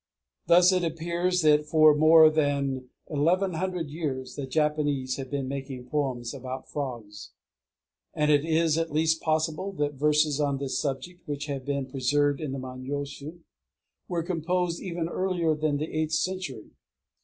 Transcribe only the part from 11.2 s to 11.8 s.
which have